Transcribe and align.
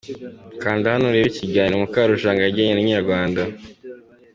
Kanda 0.61 0.93
hano 0.93 1.05
urebe 1.07 1.27
ikiganiro 1.31 1.77
Mukarujanga 1.83 2.41
yagiranye 2.43 2.73
na 2.73 2.83
Inyarwanda. 2.83 3.41